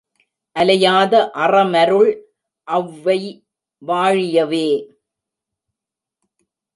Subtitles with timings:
[0.55, 1.13] அலையாத
[1.35, 2.09] அறமருள்
[2.67, 4.67] ஒளவைவா ழியவே!